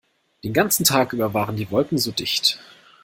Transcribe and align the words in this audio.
Den 0.43 0.53
ganzen 0.53 0.83
Tag 0.83 1.13
über 1.13 1.35
waren 1.35 1.57
die 1.57 1.69
Wolken 1.69 1.99
so 1.99 2.09
dicht. 2.09 2.57